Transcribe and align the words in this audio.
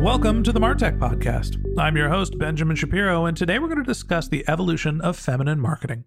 Welcome 0.00 0.42
to 0.44 0.52
the 0.52 0.60
Martech 0.60 0.98
Podcast. 0.98 1.62
I'm 1.78 1.94
your 1.94 2.08
host, 2.08 2.38
Benjamin 2.38 2.74
Shapiro, 2.74 3.26
and 3.26 3.36
today 3.36 3.58
we're 3.58 3.68
going 3.68 3.76
to 3.76 3.84
discuss 3.84 4.28
the 4.28 4.48
evolution 4.48 4.98
of 5.02 5.14
feminine 5.14 5.60
marketing. 5.60 6.04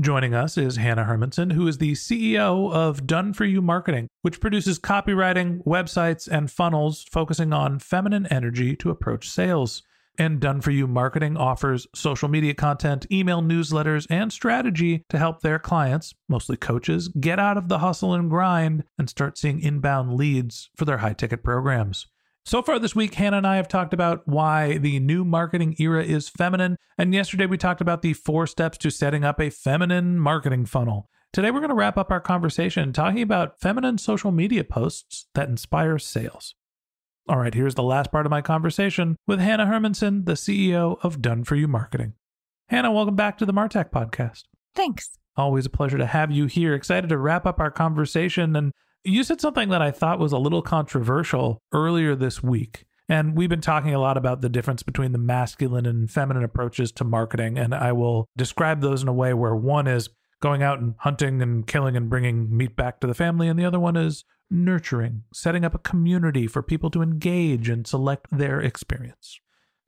Joining 0.00 0.32
us 0.32 0.56
is 0.56 0.76
Hanna 0.76 1.04
Hermanson, 1.04 1.52
who 1.52 1.68
is 1.68 1.76
the 1.76 1.92
CEO 1.92 2.72
of 2.72 3.06
Done 3.06 3.34
For 3.34 3.44
You 3.44 3.60
Marketing, 3.60 4.08
which 4.22 4.40
produces 4.40 4.78
copywriting, 4.78 5.62
websites, 5.64 6.26
and 6.26 6.50
funnels 6.50 7.04
focusing 7.12 7.52
on 7.52 7.80
feminine 7.80 8.26
energy 8.28 8.74
to 8.76 8.88
approach 8.88 9.28
sales. 9.28 9.82
And 10.16 10.40
Done 10.40 10.62
For 10.62 10.70
You 10.70 10.86
Marketing 10.86 11.36
offers 11.36 11.86
social 11.94 12.30
media 12.30 12.54
content, 12.54 13.06
email 13.12 13.42
newsletters, 13.42 14.06
and 14.08 14.32
strategy 14.32 15.04
to 15.10 15.18
help 15.18 15.42
their 15.42 15.58
clients, 15.58 16.14
mostly 16.30 16.56
coaches, 16.56 17.08
get 17.08 17.38
out 17.38 17.58
of 17.58 17.68
the 17.68 17.80
hustle 17.80 18.14
and 18.14 18.30
grind 18.30 18.84
and 18.98 19.10
start 19.10 19.36
seeing 19.36 19.60
inbound 19.60 20.14
leads 20.14 20.70
for 20.76 20.86
their 20.86 20.98
high 20.98 21.12
ticket 21.12 21.44
programs. 21.44 22.06
So 22.44 22.60
far 22.60 22.80
this 22.80 22.96
week, 22.96 23.14
Hanna 23.14 23.36
and 23.36 23.46
I 23.46 23.56
have 23.56 23.68
talked 23.68 23.94
about 23.94 24.26
why 24.26 24.76
the 24.78 24.98
new 24.98 25.24
marketing 25.24 25.76
era 25.78 26.04
is 26.04 26.28
feminine. 26.28 26.76
And 26.98 27.14
yesterday 27.14 27.46
we 27.46 27.56
talked 27.56 27.80
about 27.80 28.02
the 28.02 28.14
four 28.14 28.48
steps 28.48 28.78
to 28.78 28.90
setting 28.90 29.22
up 29.22 29.40
a 29.40 29.48
feminine 29.48 30.18
marketing 30.18 30.66
funnel. 30.66 31.08
Today 31.32 31.52
we're 31.52 31.60
going 31.60 31.70
to 31.70 31.76
wrap 31.76 31.96
up 31.96 32.10
our 32.10 32.20
conversation 32.20 32.92
talking 32.92 33.22
about 33.22 33.60
feminine 33.60 33.96
social 33.96 34.32
media 34.32 34.64
posts 34.64 35.28
that 35.34 35.48
inspire 35.48 35.98
sales. 36.00 36.56
All 37.28 37.38
right, 37.38 37.54
here's 37.54 37.76
the 37.76 37.82
last 37.84 38.10
part 38.10 38.26
of 38.26 38.30
my 38.30 38.42
conversation 38.42 39.16
with 39.28 39.38
Hanna 39.38 39.66
Hermanson, 39.66 40.26
the 40.26 40.32
CEO 40.32 40.98
of 41.02 41.22
Done 41.22 41.44
For 41.44 41.54
You 41.54 41.68
Marketing. 41.68 42.14
Hanna, 42.68 42.90
welcome 42.90 43.14
back 43.14 43.38
to 43.38 43.46
the 43.46 43.52
Martech 43.52 43.92
podcast. 43.92 44.42
Thanks. 44.74 45.16
Always 45.36 45.66
a 45.66 45.70
pleasure 45.70 45.98
to 45.98 46.06
have 46.06 46.32
you 46.32 46.46
here. 46.46 46.74
Excited 46.74 47.08
to 47.08 47.18
wrap 47.18 47.46
up 47.46 47.60
our 47.60 47.70
conversation 47.70 48.56
and 48.56 48.72
you 49.04 49.24
said 49.24 49.40
something 49.40 49.68
that 49.70 49.82
I 49.82 49.90
thought 49.90 50.18
was 50.18 50.32
a 50.32 50.38
little 50.38 50.62
controversial 50.62 51.62
earlier 51.72 52.14
this 52.14 52.42
week. 52.42 52.84
And 53.08 53.36
we've 53.36 53.48
been 53.48 53.60
talking 53.60 53.94
a 53.94 54.00
lot 54.00 54.16
about 54.16 54.40
the 54.40 54.48
difference 54.48 54.82
between 54.82 55.12
the 55.12 55.18
masculine 55.18 55.86
and 55.86 56.10
feminine 56.10 56.44
approaches 56.44 56.92
to 56.92 57.04
marketing. 57.04 57.58
And 57.58 57.74
I 57.74 57.92
will 57.92 58.28
describe 58.36 58.80
those 58.80 59.02
in 59.02 59.08
a 59.08 59.12
way 59.12 59.34
where 59.34 59.54
one 59.54 59.86
is 59.86 60.08
going 60.42 60.62
out 60.62 60.80
and 60.80 60.94
hunting 60.98 61.40
and 61.40 61.66
killing 61.66 61.96
and 61.96 62.10
bringing 62.10 62.54
meat 62.54 62.76
back 62.76 63.00
to 63.00 63.06
the 63.06 63.14
family, 63.14 63.48
and 63.48 63.58
the 63.58 63.64
other 63.64 63.80
one 63.80 63.96
is 63.96 64.24
nurturing, 64.50 65.22
setting 65.32 65.64
up 65.64 65.74
a 65.74 65.78
community 65.78 66.46
for 66.46 66.62
people 66.62 66.90
to 66.90 67.00
engage 67.00 67.70
and 67.70 67.86
select 67.86 68.26
their 68.30 68.60
experience. 68.60 69.38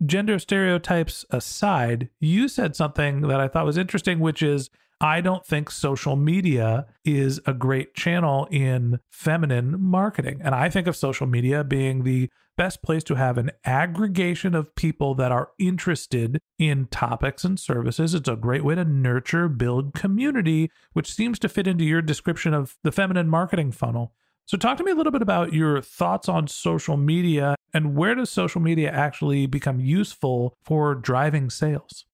Gender 0.05 0.39
stereotypes 0.39 1.25
aside, 1.31 2.09
you 2.21 2.49
said 2.49 2.75
something 2.75 3.23
that 3.23 3.41
I 3.41 3.49
thought 3.49 3.67
was 3.67 3.77
interesting, 3.77 4.21
which 4.21 4.43
is 4.43 4.71
I 5.05 5.21
don't 5.21 5.45
think 5.45 5.71
social 5.71 6.17
media 6.17 6.87
is 7.05 7.39
a 7.45 7.53
great 7.53 7.93
channel 7.93 8.49
in 8.51 9.01
feminine 9.11 9.79
marketing. 9.79 10.41
And 10.43 10.55
I 10.55 10.71
think 10.71 10.87
of 10.87 10.97
social 10.97 11.27
media 11.27 11.63
being 11.63 12.05
the 12.05 12.31
best 12.57 12.83
place 12.83 13.05
to 13.05 13.15
have 13.15 13.37
an 13.37 13.51
aggregation 13.67 14.55
of 14.55 14.75
people 14.77 15.15
that 15.17 15.31
are 15.31 15.51
interested 15.59 16.41
in 16.59 16.87
topics 16.87 17.45
and 17.45 17.61
services. 17.61 18.15
It's 18.15 18.31
a 18.31 18.35
great 18.35 18.65
way 18.65 18.77
to 18.77 18.85
nurture, 18.87 19.47
build 19.47 19.93
community, 19.93 20.71
which 20.95 21.13
seems 21.13 21.39
to 21.41 21.51
fit 21.51 21.67
into 21.67 21.85
your 21.85 22.01
description 22.01 22.55
of 22.55 22.79
the 22.83 22.91
feminine 22.91 23.29
marketing 23.29 23.73
funnel. 23.73 24.15
So, 24.47 24.57
talk 24.57 24.79
to 24.79 24.85
me 24.85 24.93
a 24.93 24.95
little 24.95 25.13
bit 25.13 25.21
about 25.21 25.53
your 25.53 25.83
thoughts 25.83 26.31
on 26.31 26.49
social 26.49 26.97
media 26.97 27.57
and 27.75 27.95
where 27.95 28.15
does 28.15 28.31
social 28.31 28.63
media 28.63 28.91
actually 28.91 29.45
become 29.45 29.81
useful 29.81 30.57
for 30.63 30.95
driving 30.95 31.51
sales? 31.51 32.07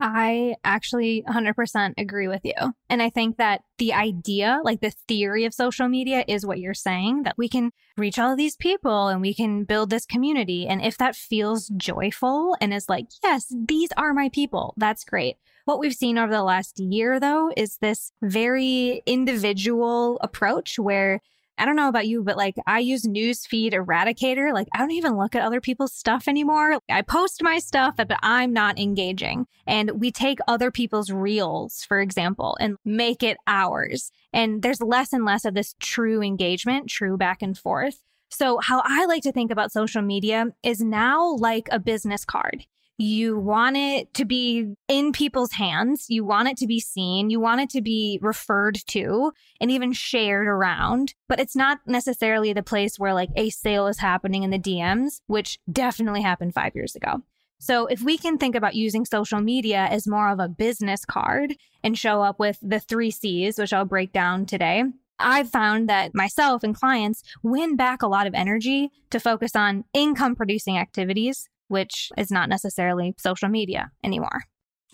I 0.00 0.54
actually 0.64 1.24
100% 1.28 1.94
agree 1.98 2.28
with 2.28 2.42
you. 2.44 2.74
And 2.88 3.02
I 3.02 3.10
think 3.10 3.36
that 3.38 3.62
the 3.78 3.92
idea, 3.92 4.60
like 4.62 4.80
the 4.80 4.92
theory 5.08 5.44
of 5.44 5.52
social 5.52 5.88
media, 5.88 6.24
is 6.28 6.46
what 6.46 6.60
you're 6.60 6.74
saying 6.74 7.24
that 7.24 7.36
we 7.36 7.48
can 7.48 7.72
reach 7.96 8.18
all 8.18 8.36
these 8.36 8.56
people 8.56 9.08
and 9.08 9.20
we 9.20 9.34
can 9.34 9.64
build 9.64 9.90
this 9.90 10.06
community. 10.06 10.66
And 10.68 10.80
if 10.82 10.96
that 10.98 11.16
feels 11.16 11.68
joyful 11.76 12.56
and 12.60 12.72
is 12.72 12.88
like, 12.88 13.06
yes, 13.24 13.46
these 13.50 13.90
are 13.96 14.14
my 14.14 14.28
people, 14.28 14.74
that's 14.76 15.04
great. 15.04 15.36
What 15.64 15.80
we've 15.80 15.94
seen 15.94 16.16
over 16.16 16.32
the 16.32 16.42
last 16.42 16.78
year, 16.78 17.20
though, 17.20 17.50
is 17.56 17.76
this 17.82 18.12
very 18.22 19.02
individual 19.04 20.18
approach 20.22 20.78
where 20.78 21.20
I 21.58 21.64
don't 21.64 21.76
know 21.76 21.88
about 21.88 22.06
you, 22.06 22.22
but 22.22 22.36
like 22.36 22.54
I 22.66 22.78
use 22.78 23.02
Newsfeed 23.04 23.72
Eradicator. 23.72 24.52
Like 24.52 24.68
I 24.74 24.78
don't 24.78 24.92
even 24.92 25.16
look 25.16 25.34
at 25.34 25.42
other 25.42 25.60
people's 25.60 25.92
stuff 25.92 26.28
anymore. 26.28 26.78
I 26.88 27.02
post 27.02 27.42
my 27.42 27.58
stuff, 27.58 27.96
but 27.96 28.18
I'm 28.22 28.52
not 28.52 28.78
engaging. 28.78 29.46
And 29.66 30.00
we 30.00 30.10
take 30.10 30.38
other 30.46 30.70
people's 30.70 31.10
reels, 31.10 31.84
for 31.84 32.00
example, 32.00 32.56
and 32.60 32.76
make 32.84 33.22
it 33.22 33.36
ours. 33.46 34.10
And 34.32 34.62
there's 34.62 34.80
less 34.80 35.12
and 35.12 35.24
less 35.24 35.44
of 35.44 35.54
this 35.54 35.74
true 35.80 36.22
engagement, 36.22 36.88
true 36.88 37.16
back 37.16 37.42
and 37.42 37.58
forth. 37.58 38.02
So, 38.30 38.58
how 38.58 38.82
I 38.84 39.06
like 39.06 39.22
to 39.22 39.32
think 39.32 39.50
about 39.50 39.72
social 39.72 40.02
media 40.02 40.46
is 40.62 40.80
now 40.80 41.34
like 41.36 41.68
a 41.72 41.78
business 41.78 42.24
card. 42.24 42.66
You 43.00 43.38
want 43.38 43.76
it 43.76 44.12
to 44.14 44.24
be 44.24 44.74
in 44.88 45.12
people's 45.12 45.52
hands. 45.52 46.06
You 46.08 46.24
want 46.24 46.48
it 46.48 46.56
to 46.56 46.66
be 46.66 46.80
seen. 46.80 47.30
You 47.30 47.38
want 47.38 47.60
it 47.60 47.70
to 47.70 47.80
be 47.80 48.18
referred 48.20 48.74
to 48.88 49.32
and 49.60 49.70
even 49.70 49.92
shared 49.92 50.48
around. 50.48 51.14
But 51.28 51.38
it's 51.38 51.54
not 51.54 51.78
necessarily 51.86 52.52
the 52.52 52.64
place 52.64 52.98
where 52.98 53.14
like 53.14 53.30
a 53.36 53.50
sale 53.50 53.86
is 53.86 54.00
happening 54.00 54.42
in 54.42 54.50
the 54.50 54.58
DMs, 54.58 55.20
which 55.28 55.60
definitely 55.70 56.22
happened 56.22 56.54
five 56.54 56.74
years 56.74 56.96
ago. 56.96 57.22
So 57.60 57.86
if 57.86 58.02
we 58.02 58.18
can 58.18 58.36
think 58.36 58.56
about 58.56 58.74
using 58.74 59.04
social 59.04 59.40
media 59.40 59.86
as 59.88 60.08
more 60.08 60.30
of 60.30 60.40
a 60.40 60.48
business 60.48 61.04
card 61.04 61.54
and 61.84 61.96
show 61.96 62.22
up 62.22 62.40
with 62.40 62.58
the 62.62 62.80
three 62.80 63.12
C's, 63.12 63.58
which 63.58 63.72
I'll 63.72 63.84
break 63.84 64.12
down 64.12 64.44
today, 64.44 64.82
I've 65.20 65.50
found 65.50 65.88
that 65.88 66.16
myself 66.16 66.64
and 66.64 66.74
clients 66.74 67.22
win 67.44 67.76
back 67.76 68.02
a 68.02 68.08
lot 68.08 68.26
of 68.26 68.34
energy 68.34 68.90
to 69.10 69.20
focus 69.20 69.54
on 69.54 69.84
income 69.94 70.34
producing 70.34 70.78
activities 70.78 71.48
which 71.68 72.10
is 72.16 72.30
not 72.30 72.48
necessarily 72.48 73.14
social 73.18 73.48
media 73.48 73.90
anymore. 74.04 74.40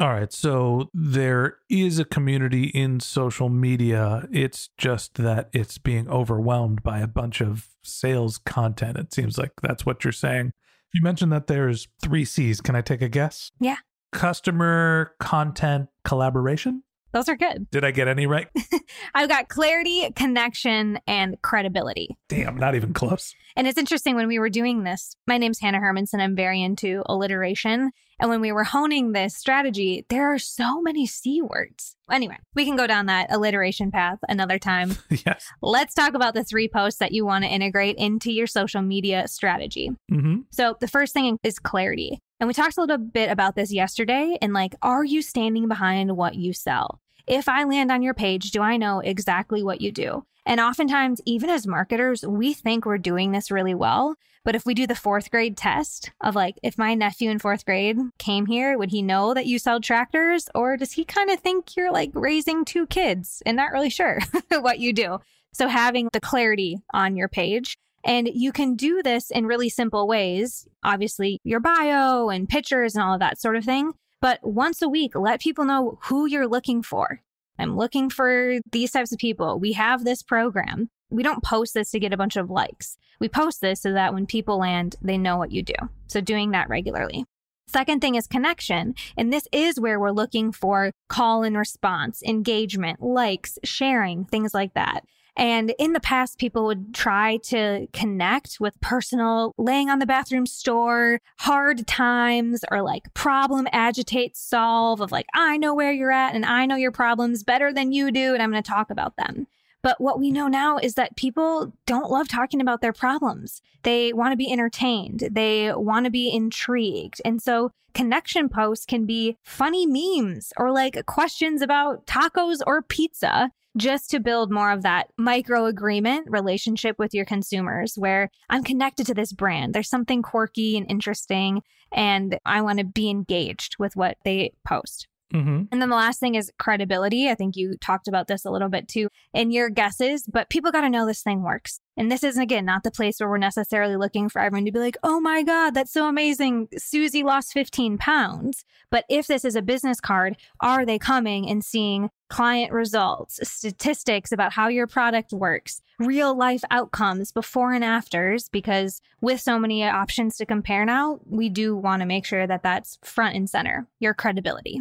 All 0.01 0.09
right. 0.09 0.33
So 0.33 0.91
there 0.93 1.59
is 1.71 2.01
a 2.01 2.05
community 2.05 2.65
in 2.65 2.99
social 2.99 3.49
media. 3.49 4.27
It's 4.33 4.71
just 4.77 5.15
that 5.15 5.51
it's 5.53 5.79
being 5.79 6.09
overwhelmed 6.09 6.83
by 6.83 6.99
a 6.99 7.07
bunch 7.07 7.41
of 7.41 7.69
sales 7.85 8.39
content. 8.39 8.99
It 8.99 9.15
seems 9.15 9.39
like 9.39 9.53
that's 9.63 9.87
what 9.87 10.03
you're 10.03 10.13
saying. 10.13 10.53
You 10.93 11.03
mentioned 11.03 11.31
that 11.33 11.47
there's 11.47 11.87
three 12.03 12.25
C's. 12.25 12.61
Can 12.61 12.75
I 12.75 12.81
take 12.81 13.03
a 13.03 13.09
guess? 13.09 13.53
Yeah. 13.61 13.77
Customer, 14.13 15.13
content, 15.21 15.89
collaboration? 16.05 16.83
Those 17.15 17.29
are 17.29 17.37
good. 17.37 17.71
Did 17.71 17.85
I 17.85 17.93
get 17.93 18.09
any 18.09 18.27
right? 18.27 18.49
I've 19.15 19.29
got 19.29 19.49
clarity, 19.49 20.11
connection, 20.17 20.99
and 21.07 21.41
credibility. 21.43 22.17
Damn, 22.29 22.57
not 22.57 22.75
even 22.75 22.93
close. 22.93 23.37
And 23.55 23.69
it's 23.69 23.79
interesting 23.79 24.17
when 24.17 24.27
we 24.27 24.41
were 24.41 24.51
doing 24.51 24.83
this. 24.83 25.15
My 25.29 25.39
name's 25.39 25.61
Hanna 25.61 25.79
Hermanson. 25.79 26.21
I'm 26.21 26.35
very 26.35 26.61
into 26.61 27.05
alliteration. 27.07 27.93
And 28.19 28.31
when 28.31 28.41
we 28.41 28.51
were 28.51 28.65
honing 28.65 29.13
this 29.13 29.37
strategy, 29.37 30.05
there 30.09 30.33
are 30.33 30.41
so 30.41 30.83
many 30.83 31.07
C 31.07 31.41
words. 31.41 31.95
Anyway, 32.11 32.37
we 32.55 32.65
can 32.65 32.75
go 32.75 32.89
down 32.89 33.07
that 33.07 33.33
alliteration 33.33 33.93
path 33.93 34.19
another 34.29 34.59
time. 34.59 34.97
yes. 35.25 35.47
Let's 35.63 35.95
talk 35.95 36.15
about 36.15 36.35
the 36.35 36.43
three 36.43 36.69
posts 36.69 36.99
that 36.99 37.13
you 37.13 37.25
want 37.25 37.45
to 37.45 37.51
integrate 37.51 37.97
into 37.97 38.33
your 38.33 38.49
social 38.49 38.83
media 38.83 39.29
strategy. 39.29 39.91
Mm-hmm. 40.11 40.41
So, 40.51 40.77
the 40.81 40.89
first 40.89 41.15
thing 41.15 41.39
is 41.45 41.61
clarity. 41.61 42.21
And 42.41 42.49
we 42.49 42.55
talked 42.55 42.77
a 42.77 42.81
little 42.81 42.99
bit 42.99 43.31
about 43.31 43.55
this 43.55 43.73
yesterday. 43.73 44.37
And 44.43 44.53
like, 44.53 44.75
are 44.83 45.05
you 45.05 45.23
standing 45.23 45.69
behind 45.69 46.17
what 46.17 46.35
you 46.35 46.53
sell? 46.53 47.01
If 47.27 47.49
I 47.49 47.65
land 47.65 47.91
on 47.91 48.03
your 48.03 48.15
page, 48.15 48.51
do 48.51 48.61
I 48.61 48.77
know 48.77 49.01
exactly 49.01 49.63
what 49.63 49.81
you 49.81 49.91
do? 49.93 50.25
And 50.47 50.61
oftentimes, 50.61 51.21
even 51.25 51.49
as 51.49 51.67
marketers, 51.67 52.23
we 52.23 52.53
think 52.53 52.85
we're 52.85 52.99
doing 52.99 53.33
this 53.33 53.51
really 53.51 53.75
well. 53.75 54.17
But 54.45 54.55
if 54.55 54.67
we 54.67 54.75
do 54.75 54.87
the 54.87 54.95
fourth 54.95 55.31
grade 55.31 55.57
test 55.57 56.11
of 56.21 56.35
like, 56.35 56.57
if 56.63 56.77
my 56.77 56.95
nephew 56.95 57.31
in 57.31 57.39
fourth 57.39 57.65
grade 57.65 57.97
came 58.19 58.45
here, 58.45 58.77
would 58.77 58.91
he 58.91 59.01
know 59.01 59.33
that 59.33 59.47
you 59.47 59.59
sell 59.59 59.81
tractors? 59.81 60.51
Or 60.55 60.77
does 60.77 60.93
he 60.93 61.05
kind 61.05 61.31
of 61.31 61.41
think 61.41 61.77
you're 61.77 61.93
like 61.93 62.11
raising 62.13 62.67
two 62.67 62.87
kids 62.87 63.43
and 63.47 63.57
not 63.57 63.73
really 63.73 63.89
sure 63.89 64.21
what 64.51 64.81
you 64.81 64.93
do? 64.93 65.19
So 65.53 65.69
having 65.69 66.09
the 66.13 66.21
clarity 66.21 66.79
on 66.93 67.17
your 67.17 67.29
page. 67.29 67.79
And 68.05 68.29
you 68.29 68.53
can 68.53 68.75
do 68.75 69.03
this 69.03 69.31
in 69.31 69.47
really 69.47 69.71
simple 69.71 70.07
ways. 70.07 70.69
Obviously, 70.83 71.41
your 71.43 71.61
bio 71.61 72.29
and 72.29 72.47
pictures 72.47 72.95
and 72.95 73.03
all 73.03 73.15
of 73.15 73.21
that 73.21 73.41
sort 73.41 73.57
of 73.57 73.65
thing. 73.65 73.93
But 74.25 74.43
once 74.43 74.81
a 74.81 74.89
week, 74.89 75.15
let 75.15 75.43
people 75.43 75.67
know 75.67 75.99
who 76.05 76.25
you're 76.25 76.49
looking 76.49 76.83
for. 76.83 77.21
I'm 77.59 77.77
looking 77.77 78.09
for 78.09 78.55
these 78.73 78.91
types 78.91 79.13
of 79.13 79.19
people. 79.19 79.61
We 79.61 79.73
have 79.73 80.03
this 80.03 80.23
program. 80.23 80.89
We 81.11 81.23
don't 81.23 81.45
post 81.45 81.75
this 81.75 81.91
to 81.91 82.01
get 82.01 82.15
a 82.15 82.17
bunch 82.17 82.37
of 82.37 82.49
likes. 82.49 82.97
We 83.21 83.29
post 83.29 83.61
this 83.61 83.83
so 83.83 83.93
that 83.93 84.15
when 84.15 84.25
people 84.25 84.59
land, 84.59 84.97
they 85.03 85.19
know 85.19 85.37
what 85.37 85.53
you 85.53 85.63
do. 85.63 85.75
So 86.07 86.23
doing 86.23 86.53
that 86.53 86.71
regularly. 86.71 87.27
Second 87.67 88.01
thing 88.01 88.15
is 88.15 88.27
connection. 88.27 88.95
And 89.15 89.31
this 89.31 89.47
is 89.53 89.79
where 89.79 90.01
we're 90.01 90.11
looking 90.11 90.53
for 90.53 90.91
call 91.11 91.43
and 91.43 91.55
response, 91.55 92.23
engagement, 92.23 93.03
likes, 93.03 93.59
sharing, 93.63 94.25
things 94.25 94.55
like 94.55 94.73
that. 94.73 95.03
And 95.37 95.75
in 95.79 95.93
the 95.93 96.01
past, 96.01 96.39
people 96.39 96.65
would 96.67 96.95
try 96.95 97.39
to 97.45 97.89
connect 97.93 98.59
with 98.61 98.81
personal 98.81 99.53
laying 99.59 99.91
on 99.91 99.99
the 99.99 100.07
bathroom 100.07 100.47
store, 100.47 101.21
hard 101.41 101.87
times, 101.87 102.65
or 102.71 102.83
like 102.83 103.13
problem, 103.15 103.67
agitate, 103.73 104.37
solve 104.37 105.01
of 105.01 105.11
like, 105.11 105.27
I 105.35 105.57
know 105.57 105.75
where 105.75 105.93
you're 105.93 106.13
at 106.13 106.35
and 106.35 106.47
I 106.47 106.67
know 106.67 106.77
your 106.77 106.93
problems 106.93 107.43
better 107.43 107.73
than 107.73 107.93
you 107.93 108.13
do. 108.13 108.33
And 108.33 108.43
I'm 108.43 108.51
going 108.53 108.63
to 108.63 108.71
talk 108.71 108.91
about 108.91 109.17
them. 109.17 109.49
But 109.83 110.01
what 110.01 110.19
we 110.19 110.31
know 110.31 110.49
now 110.49 110.79
is 110.79 110.95
that 110.95 111.17
people 111.17 111.75
don't 111.85 112.11
love 112.11 112.27
talking 112.27 112.61
about 112.61 112.81
their 112.81 112.93
problems. 112.93 113.61
They 113.83 114.15
want 114.15 114.33
to 114.33 114.37
be 114.37 114.51
entertained. 114.51 115.29
They 115.31 115.75
want 115.75 116.07
to 116.07 116.11
be 116.11 116.33
intrigued. 116.33 117.21
And 117.23 117.43
so 117.43 117.71
connection 117.93 118.49
posts 118.49 118.87
can 118.87 119.05
be 119.05 119.37
funny 119.43 119.85
memes 119.87 120.53
or 120.57 120.73
like 120.73 121.05
questions 121.05 121.61
about 121.61 122.07
tacos 122.07 122.61
or 122.67 122.81
pizza 122.81 123.51
just 123.77 124.11
to 124.11 124.21
build 124.21 124.51
more 124.51 124.71
of 124.71 124.83
that 124.83 125.09
micro 125.19 125.67
agreement 125.67 126.27
relationship 126.31 126.97
with 126.99 127.15
your 127.15 127.25
consumers 127.25 127.95
where 127.97 128.31
I'm 128.49 128.63
connected 128.63 129.07
to 129.07 129.15
this 129.15 129.33
brand. 129.33 129.75
There's 129.75 129.89
something 129.91 130.23
quirky 130.23 130.77
and 130.77 130.89
interesting, 130.91 131.63
and 131.93 132.39
I 132.45 132.63
want 132.63 132.79
to 132.79 132.85
be 132.85 133.11
engaged 133.11 133.77
with 133.79 133.97
what 133.97 134.19
they 134.25 134.53
post. 134.67 135.09
Mm-hmm. 135.35 135.65
And 135.73 135.83
then 135.83 135.89
the 135.89 135.97
last 135.97 136.21
thing 136.21 136.37
is 136.37 136.53
credibility. 136.61 137.29
I 137.29 137.35
think 137.35 137.57
you 137.57 137.77
talked 137.81 138.07
about 138.07 138.29
this 138.29 138.45
a 138.45 138.51
little 138.51 138.69
bit 138.69 138.87
too 138.87 139.09
in 139.33 139.51
your 139.51 139.69
guesses, 139.69 140.25
but 140.31 140.49
people 140.49 140.71
got 140.71 140.83
to 140.83 140.89
know 140.89 141.07
this 141.07 141.23
thing 141.23 141.43
works. 141.43 141.81
And 141.97 142.11
this 142.11 142.23
isn't, 142.23 142.43
again, 142.43 142.65
not 142.65 142.85
the 142.85 142.91
place 142.91 143.19
where 143.19 143.29
we're 143.29 143.39
necessarily 143.39 143.97
looking 143.97 144.29
for 144.29 144.41
everyone 144.41 144.65
to 144.65 144.73
be 144.73 144.79
like, 144.79 144.97
oh 145.03 145.21
my 145.21 145.43
God, 145.43 145.75
that's 145.75 145.93
so 145.93 146.07
amazing. 146.07 146.69
Susie 146.77 147.25
lost 147.25 147.53
15 147.53 147.99
pounds. 147.99 148.65
But 148.91 149.05
if 149.09 149.27
this 149.27 149.45
is 149.45 149.57
a 149.57 149.63
business 149.63 150.01
card, 150.01 150.37
are 150.61 150.87
they 150.87 150.99
coming 150.99 151.49
and 151.49 151.65
seeing 151.65 152.11
client 152.29 152.73
results, 152.73 153.39
statistics 153.49 154.33
about 154.33 154.53
how 154.53 154.69
your 154.69 154.87
product 154.87 155.33
works, 155.33 155.81
real 155.99 156.37
life 156.37 156.63
outcomes 156.71 157.33
before 157.33 157.73
and 157.73 157.85
afters? 157.85 158.49
Because 158.49 159.01
with 159.21 159.41
so 159.41 159.59
many 159.59 159.85
options 159.85 160.37
to 160.37 160.47
compare 160.47 160.85
now, 160.85 161.19
we 161.27 161.49
do 161.49 161.77
want 161.77 162.01
to 162.01 162.07
make 162.07 162.25
sure 162.25 162.47
that 162.47 162.63
that's 162.63 162.99
front 163.03 163.37
and 163.37 163.51
center, 163.51 163.87
your 163.99 164.15
credibility. 164.15 164.81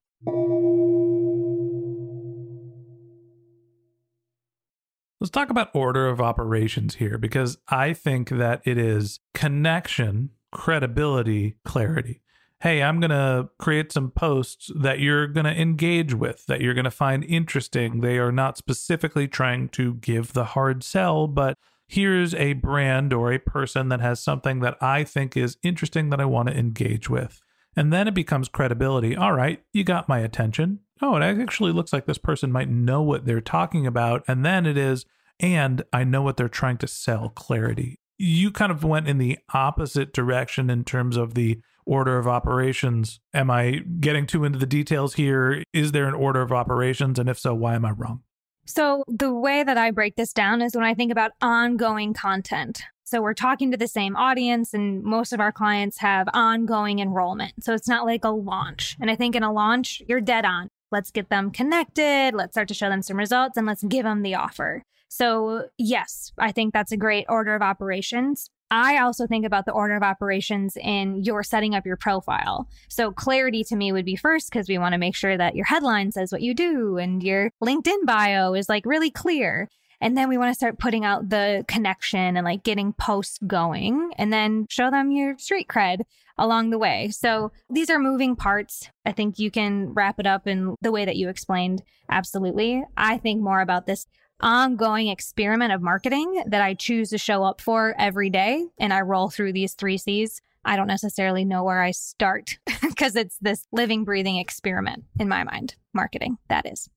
Let's 5.21 5.29
talk 5.29 5.51
about 5.51 5.69
order 5.75 6.07
of 6.07 6.19
operations 6.19 6.95
here 6.95 7.19
because 7.19 7.59
I 7.67 7.93
think 7.93 8.29
that 8.29 8.63
it 8.65 8.79
is 8.79 9.19
connection, 9.35 10.31
credibility, 10.51 11.57
clarity. 11.63 12.21
Hey, 12.61 12.81
I'm 12.81 12.99
going 12.99 13.11
to 13.11 13.51
create 13.59 13.91
some 13.91 14.09
posts 14.09 14.71
that 14.75 14.99
you're 14.99 15.27
going 15.27 15.45
to 15.45 15.61
engage 15.61 16.15
with, 16.15 16.47
that 16.47 16.59
you're 16.59 16.73
going 16.73 16.85
to 16.85 16.91
find 16.91 17.23
interesting. 17.23 18.01
They 18.01 18.17
are 18.17 18.31
not 18.31 18.57
specifically 18.57 19.27
trying 19.27 19.69
to 19.69 19.93
give 19.93 20.33
the 20.33 20.43
hard 20.43 20.83
sell, 20.83 21.27
but 21.27 21.55
here's 21.87 22.33
a 22.33 22.53
brand 22.53 23.13
or 23.13 23.31
a 23.31 23.37
person 23.37 23.89
that 23.89 24.01
has 24.01 24.19
something 24.19 24.61
that 24.61 24.75
I 24.81 25.03
think 25.03 25.37
is 25.37 25.55
interesting 25.61 26.09
that 26.09 26.19
I 26.19 26.25
want 26.25 26.49
to 26.49 26.57
engage 26.57 27.11
with. 27.11 27.43
And 27.75 27.93
then 27.93 28.07
it 28.07 28.15
becomes 28.15 28.49
credibility. 28.49 29.15
All 29.15 29.33
right, 29.33 29.63
you 29.71 29.83
got 29.83 30.09
my 30.09 30.17
attention. 30.17 30.79
Oh, 31.01 31.15
it 31.15 31.23
actually 31.23 31.71
looks 31.71 31.91
like 31.91 32.05
this 32.05 32.17
person 32.17 32.51
might 32.51 32.69
know 32.69 33.01
what 33.01 33.25
they're 33.25 33.41
talking 33.41 33.87
about. 33.87 34.23
And 34.27 34.45
then 34.45 34.65
it 34.65 34.77
is, 34.77 35.05
and 35.39 35.83
I 35.91 36.03
know 36.03 36.21
what 36.21 36.37
they're 36.37 36.47
trying 36.47 36.77
to 36.77 36.87
sell 36.87 37.29
clarity. 37.29 37.99
You 38.17 38.51
kind 38.51 38.71
of 38.71 38.83
went 38.83 39.07
in 39.07 39.17
the 39.17 39.39
opposite 39.53 40.13
direction 40.13 40.69
in 40.69 40.83
terms 40.83 41.17
of 41.17 41.33
the 41.33 41.59
order 41.85 42.19
of 42.19 42.27
operations. 42.27 43.19
Am 43.33 43.49
I 43.49 43.81
getting 43.99 44.27
too 44.27 44.43
into 44.43 44.59
the 44.59 44.67
details 44.67 45.15
here? 45.15 45.63
Is 45.73 45.91
there 45.91 46.07
an 46.07 46.13
order 46.13 46.41
of 46.41 46.51
operations? 46.51 47.17
And 47.17 47.27
if 47.27 47.39
so, 47.39 47.55
why 47.55 47.75
am 47.75 47.85
I 47.85 47.91
wrong? 47.91 48.21
So, 48.67 49.03
the 49.07 49.33
way 49.33 49.63
that 49.63 49.77
I 49.77 49.89
break 49.89 50.15
this 50.15 50.33
down 50.33 50.61
is 50.61 50.75
when 50.75 50.85
I 50.85 50.93
think 50.93 51.11
about 51.11 51.31
ongoing 51.41 52.13
content. 52.13 52.83
So, 53.03 53.19
we're 53.21 53.33
talking 53.33 53.71
to 53.71 53.77
the 53.77 53.87
same 53.87 54.15
audience, 54.15 54.73
and 54.73 55.03
most 55.03 55.33
of 55.33 55.39
our 55.39 55.51
clients 55.51 55.97
have 55.97 56.29
ongoing 56.31 56.99
enrollment. 56.99 57.63
So, 57.63 57.73
it's 57.73 57.87
not 57.87 58.05
like 58.05 58.23
a 58.23 58.29
launch. 58.29 58.97
And 59.01 59.09
I 59.09 59.15
think 59.15 59.35
in 59.35 59.41
a 59.41 59.51
launch, 59.51 60.03
you're 60.07 60.21
dead 60.21 60.45
on. 60.45 60.69
Let's 60.91 61.11
get 61.11 61.29
them 61.29 61.51
connected, 61.51 62.33
let's 62.33 62.53
start 62.53 62.67
to 62.69 62.73
show 62.73 62.89
them 62.89 63.01
some 63.01 63.17
results, 63.17 63.57
and 63.57 63.65
let's 63.65 63.83
give 63.83 64.03
them 64.03 64.21
the 64.21 64.35
offer. 64.35 64.83
So, 65.07 65.65
yes, 65.77 66.31
I 66.37 66.51
think 66.51 66.73
that's 66.73 66.93
a 66.93 66.97
great 66.97 67.25
order 67.27 67.53
of 67.53 67.61
operations. 67.61 68.49
I 68.71 68.97
also 68.99 69.27
think 69.27 69.45
about 69.45 69.65
the 69.65 69.73
order 69.73 69.97
of 69.97 70.03
operations 70.03 70.77
in 70.77 71.21
your 71.25 71.43
setting 71.43 71.75
up 71.75 71.85
your 71.85 71.97
profile. 71.97 72.69
So, 72.87 73.11
clarity 73.11 73.65
to 73.65 73.75
me 73.75 73.91
would 73.91 74.05
be 74.05 74.15
first 74.15 74.49
because 74.49 74.69
we 74.69 74.77
want 74.77 74.93
to 74.93 74.97
make 74.97 75.15
sure 75.15 75.37
that 75.37 75.55
your 75.55 75.65
headline 75.65 76.13
says 76.13 76.31
what 76.31 76.41
you 76.41 76.53
do 76.53 76.97
and 76.97 77.21
your 77.21 77.51
LinkedIn 77.61 78.05
bio 78.05 78.53
is 78.53 78.69
like 78.69 78.85
really 78.85 79.11
clear. 79.11 79.67
And 80.01 80.17
then 80.17 80.27
we 80.27 80.37
want 80.37 80.49
to 80.49 80.55
start 80.55 80.79
putting 80.79 81.05
out 81.05 81.29
the 81.29 81.63
connection 81.67 82.35
and 82.35 82.43
like 82.43 82.63
getting 82.63 82.93
posts 82.93 83.37
going 83.45 84.11
and 84.17 84.33
then 84.33 84.65
show 84.69 84.89
them 84.89 85.11
your 85.11 85.37
street 85.37 85.67
cred 85.67 86.01
along 86.37 86.71
the 86.71 86.79
way. 86.79 87.09
So 87.11 87.51
these 87.69 87.89
are 87.89 87.99
moving 87.99 88.35
parts. 88.35 88.89
I 89.05 89.11
think 89.11 89.37
you 89.37 89.51
can 89.51 89.93
wrap 89.93 90.19
it 90.19 90.25
up 90.25 90.47
in 90.47 90.75
the 90.81 90.91
way 90.91 91.05
that 91.05 91.17
you 91.17 91.29
explained. 91.29 91.83
Absolutely. 92.09 92.83
I 92.97 93.19
think 93.19 93.41
more 93.41 93.61
about 93.61 93.85
this 93.85 94.07
ongoing 94.39 95.07
experiment 95.07 95.71
of 95.71 95.83
marketing 95.83 96.43
that 96.47 96.63
I 96.63 96.73
choose 96.73 97.11
to 97.11 97.19
show 97.19 97.43
up 97.43 97.61
for 97.61 97.93
every 97.99 98.31
day. 98.31 98.65
And 98.79 98.91
I 98.91 99.01
roll 99.01 99.29
through 99.29 99.53
these 99.53 99.73
three 99.73 99.99
C's. 99.99 100.41
I 100.65 100.75
don't 100.75 100.87
necessarily 100.87 101.45
know 101.45 101.63
where 101.63 101.81
I 101.81 101.91
start 101.91 102.57
because 102.81 103.15
it's 103.15 103.37
this 103.39 103.67
living, 103.71 104.03
breathing 104.03 104.37
experiment 104.37 105.05
in 105.19 105.27
my 105.27 105.43
mind. 105.43 105.75
Marketing, 105.93 106.37
that 106.49 106.65
is. 106.65 106.89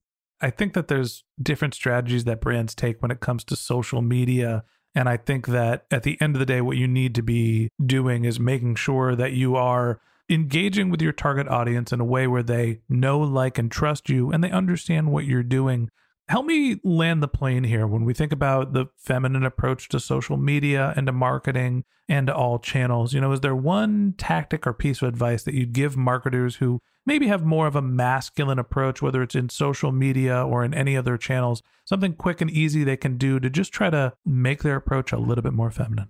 I 0.45 0.51
think 0.51 0.75
that 0.75 0.89
there's 0.89 1.25
different 1.43 1.73
strategies 1.73 2.25
that 2.25 2.43
brands 2.43 2.75
take 2.75 3.01
when 3.01 3.11
it 3.11 3.21
comes 3.21 3.45
to 3.45 3.57
social 3.57 4.03
media. 4.03 4.63
And 4.95 5.09
I 5.09 5.17
think 5.17 5.47
that 5.47 5.87
at 5.91 6.03
the 6.03 6.21
end 6.21 6.37
of 6.37 6.39
the 6.39 6.45
day, 6.45 6.61
what 6.61 6.77
you 6.77 6.87
need 6.87 7.15
to 7.15 7.23
be 7.23 7.71
doing 7.85 8.27
is 8.27 8.39
making 8.39 8.75
sure 8.75 9.17
that 9.17 9.33
you 9.33 9.57
are 9.57 10.03
engaging 10.29 10.91
with 10.91 11.01
your 11.01 11.13
target 11.13 11.49
audience 11.49 11.95
in 11.95 12.01
a 12.01 12.05
way 12.05 12.27
where 12.27 12.43
they 12.43 12.81
know, 12.91 13.21
like, 13.21 13.57
and 13.57 13.73
trust 13.73 14.11
you 14.11 14.31
and 14.31 14.45
they 14.45 14.51
understand 14.51 15.11
what 15.11 15.25
you're 15.25 15.43
doing 15.43 15.89
Help 16.28 16.47
me 16.47 16.81
land 16.83 17.23
the 17.23 17.28
plane 17.28 17.64
here 17.64 17.87
when 17.87 18.04
we 18.07 18.14
think 18.14 18.33
about 18.33 18.73
the 18.73 18.87
feminine 18.97 19.45
approach 19.45 19.88
to 19.90 20.00
social 20.00 20.38
media 20.38 20.95
and 20.97 21.07
to 21.07 21.12
marketing 21.12 21.85
and 22.09 22.28
to 22.28 22.35
all 22.35 22.59
channels. 22.59 23.12
You 23.12 23.21
know, 23.21 23.33
is 23.33 23.40
there 23.40 23.54
one 23.54 24.14
tactic 24.16 24.66
or 24.66 24.73
piece 24.73 25.02
of 25.02 25.09
advice 25.09 25.43
that 25.43 25.52
you'd 25.52 25.75
give 25.75 25.99
marketers 25.99 26.57
who 26.57 26.81
maybe 27.04 27.26
have 27.26 27.45
more 27.45 27.66
of 27.66 27.76
a 27.76 27.83
masculine 27.83 28.59
approach, 28.59 29.02
whether 29.02 29.23
it's 29.23 29.35
in 29.35 29.50
social 29.50 29.93
media 29.93 30.43
or 30.43 30.64
in 30.64 30.73
any 30.73 30.97
other 30.97 31.19
channels, 31.19 31.62
something 31.85 32.14
quick 32.14 32.40
and 32.40 32.50
easy 32.50 32.85
they 32.85 32.97
can 32.97 33.19
do 33.19 33.38
to 33.38 33.50
just 33.50 33.71
try 33.71 33.90
to 33.90 34.14
make 34.25 34.62
their 34.62 34.76
approach 34.76 35.12
a 35.12 35.19
little 35.19 35.43
bit 35.43 35.52
more 35.52 35.71
feminine? 35.71 36.09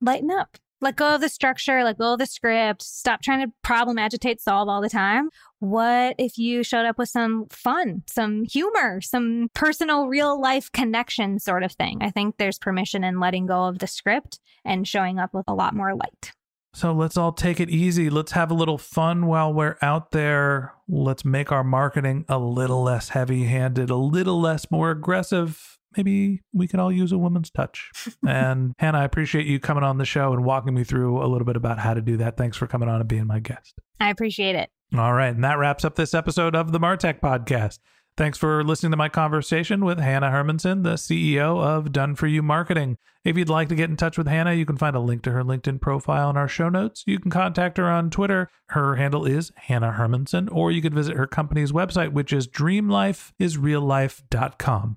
Lighten 0.00 0.32
up 0.32 0.58
let 0.82 0.96
go 0.96 1.14
of 1.14 1.20
the 1.20 1.28
structure, 1.28 1.82
let 1.84 1.96
go 1.96 2.12
of 2.12 2.18
the 2.18 2.26
script, 2.26 2.82
stop 2.82 3.22
trying 3.22 3.46
to 3.46 3.52
problem, 3.62 3.98
agitate, 3.98 4.40
solve 4.40 4.68
all 4.68 4.82
the 4.82 4.90
time. 4.90 5.30
What 5.60 6.16
if 6.18 6.36
you 6.36 6.64
showed 6.64 6.84
up 6.84 6.98
with 6.98 7.08
some 7.08 7.46
fun, 7.50 8.02
some 8.08 8.44
humor, 8.44 9.00
some 9.00 9.48
personal, 9.54 10.08
real 10.08 10.38
life 10.40 10.70
connection 10.72 11.38
sort 11.38 11.62
of 11.62 11.72
thing? 11.72 11.98
I 12.02 12.10
think 12.10 12.36
there's 12.36 12.58
permission 12.58 13.04
in 13.04 13.20
letting 13.20 13.46
go 13.46 13.64
of 13.64 13.78
the 13.78 13.86
script 13.86 14.40
and 14.64 14.86
showing 14.86 15.20
up 15.20 15.32
with 15.32 15.44
a 15.46 15.54
lot 15.54 15.74
more 15.74 15.94
light. 15.94 16.32
So 16.74 16.92
let's 16.92 17.16
all 17.16 17.32
take 17.32 17.60
it 17.60 17.70
easy. 17.70 18.08
Let's 18.10 18.32
have 18.32 18.50
a 18.50 18.54
little 18.54 18.78
fun 18.78 19.26
while 19.26 19.52
we're 19.52 19.76
out 19.82 20.10
there. 20.10 20.72
Let's 20.88 21.24
make 21.24 21.52
our 21.52 21.62
marketing 21.62 22.24
a 22.28 22.38
little 22.38 22.82
less 22.82 23.10
heavy 23.10 23.44
handed, 23.44 23.90
a 23.90 23.96
little 23.96 24.40
less 24.40 24.70
more 24.70 24.90
aggressive, 24.90 25.78
maybe 25.96 26.42
we 26.52 26.66
could 26.66 26.80
all 26.80 26.92
use 26.92 27.12
a 27.12 27.18
woman's 27.18 27.50
touch. 27.50 27.90
and 28.26 28.74
Hanna, 28.78 28.98
I 28.98 29.04
appreciate 29.04 29.46
you 29.46 29.58
coming 29.58 29.84
on 29.84 29.98
the 29.98 30.04
show 30.04 30.32
and 30.32 30.44
walking 30.44 30.74
me 30.74 30.84
through 30.84 31.22
a 31.22 31.26
little 31.26 31.46
bit 31.46 31.56
about 31.56 31.78
how 31.78 31.94
to 31.94 32.00
do 32.00 32.16
that. 32.18 32.36
Thanks 32.36 32.56
for 32.56 32.66
coming 32.66 32.88
on 32.88 33.00
and 33.00 33.08
being 33.08 33.26
my 33.26 33.40
guest. 33.40 33.74
I 34.00 34.10
appreciate 34.10 34.56
it. 34.56 34.70
All 34.96 35.14
right. 35.14 35.34
And 35.34 35.44
that 35.44 35.58
wraps 35.58 35.84
up 35.84 35.96
this 35.96 36.14
episode 36.14 36.54
of 36.54 36.72
the 36.72 36.80
Martech 36.80 37.20
Podcast. 37.20 37.78
Thanks 38.14 38.36
for 38.36 38.62
listening 38.62 38.90
to 38.90 38.98
my 38.98 39.08
conversation 39.08 39.86
with 39.86 39.98
Hanna 39.98 40.28
Hermanson, 40.28 40.82
the 40.82 40.96
CEO 40.96 41.64
of 41.64 41.92
Done 41.92 42.14
For 42.14 42.26
You 42.26 42.42
Marketing. 42.42 42.98
If 43.24 43.38
you'd 43.38 43.48
like 43.48 43.70
to 43.70 43.74
get 43.74 43.88
in 43.88 43.96
touch 43.96 44.18
with 44.18 44.26
Hanna, 44.26 44.52
you 44.52 44.66
can 44.66 44.76
find 44.76 44.94
a 44.94 45.00
link 45.00 45.22
to 45.22 45.30
her 45.30 45.42
LinkedIn 45.42 45.80
profile 45.80 46.28
in 46.28 46.36
our 46.36 46.48
show 46.48 46.68
notes. 46.68 47.04
You 47.06 47.18
can 47.18 47.30
contact 47.30 47.78
her 47.78 47.88
on 47.88 48.10
Twitter. 48.10 48.50
Her 48.68 48.96
handle 48.96 49.24
is 49.24 49.50
Hanna 49.56 49.96
Hermanson, 49.98 50.50
or 50.52 50.70
you 50.70 50.82
could 50.82 50.92
visit 50.92 51.16
her 51.16 51.26
company's 51.26 51.72
website, 51.72 52.12
which 52.12 52.34
is 52.34 52.46
dreamlifeisreallife.com. 52.46 54.96